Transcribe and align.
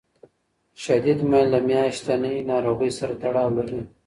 شدید 0.83 1.19
میل 1.31 1.47
د 1.53 1.55
میاشتنۍ 1.67 2.35
ناروغۍ 2.51 2.91
سره 2.99 3.13
تړاو 3.21 3.49
لري. 3.57 3.81